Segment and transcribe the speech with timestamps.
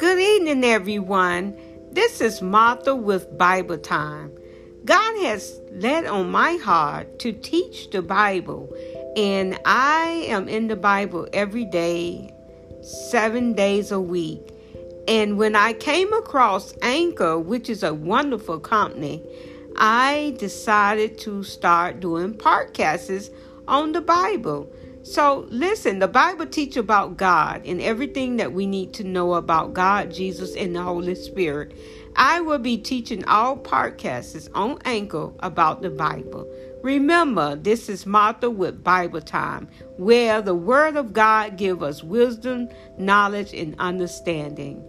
[0.00, 1.54] Good evening, everyone.
[1.92, 4.32] This is Martha with Bible Time.
[4.86, 8.74] God has led on my heart to teach the Bible,
[9.14, 12.32] and I am in the Bible every day,
[12.80, 14.40] seven days a week.
[15.06, 19.22] And when I came across Anchor, which is a wonderful company,
[19.76, 23.28] I decided to start doing podcasts
[23.68, 24.72] on the Bible.
[25.02, 29.72] So, listen, the Bible teach about God and everything that we need to know about
[29.72, 31.74] God, Jesus, and the Holy Spirit.
[32.16, 36.46] I will be teaching all podcasts on Anchor about the Bible.
[36.82, 42.68] Remember, this is Martha with Bible Time, where the Word of God give us wisdom,
[42.98, 44.84] knowledge, and understanding.